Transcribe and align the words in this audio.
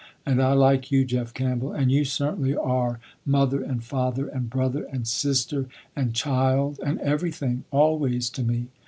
"And 0.25 0.41
I 0.41 0.53
like 0.53 0.91
you, 0.91 1.05
Jeff 1.05 1.31
Campbell, 1.31 1.73
and 1.73 1.91
you 1.91 2.05
certainly 2.05 2.55
are 2.57 2.99
mother, 3.23 3.61
and 3.61 3.83
father, 3.83 4.25
and 4.27 4.49
brother, 4.49 4.85
and 4.91 5.07
sister, 5.07 5.67
and 5.95 6.15
child 6.15 6.79
and 6.83 6.99
everything, 7.01 7.65
always 7.71 8.31
to 8.31 8.41
me. 8.41 8.69